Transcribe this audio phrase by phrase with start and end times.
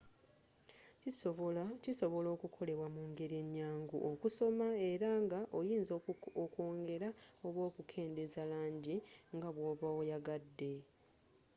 [1.93, 5.93] kisobola okukolebwa mu ngeri enyangu okusoma era nga oyinza
[6.43, 7.09] okwongela
[7.47, 8.95] oba okukendeeza langi
[9.35, 10.73] nga bwoba oyagadde